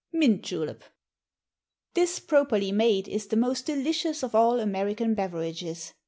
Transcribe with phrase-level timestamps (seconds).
[0.11, 0.83] Mint Julep.
[1.93, 5.93] This, properly made, is the most delicious of all American beverages.